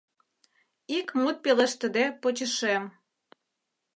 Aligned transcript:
Ик 0.97 1.07
мут 1.21 1.37
пелештыде 1.43 2.05
почешем! 2.21 2.83